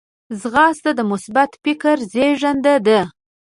[0.41, 3.01] ځغاسته د مثبت فکر زیږنده ده